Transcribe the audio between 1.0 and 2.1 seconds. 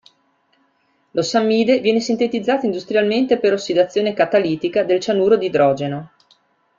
L'ossammide viene